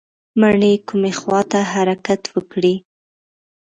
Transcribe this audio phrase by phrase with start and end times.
[0.39, 2.75] مڼې کومې خواته حرکت وکړي؟